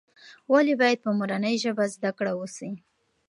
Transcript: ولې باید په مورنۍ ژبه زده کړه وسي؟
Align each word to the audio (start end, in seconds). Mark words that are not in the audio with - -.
ولې 0.51 0.73
باید 0.81 0.99
په 1.05 1.09
مورنۍ 1.17 1.55
ژبه 1.63 1.85
زده 1.95 2.11
کړه 2.17 2.33
وسي؟ 2.35 2.71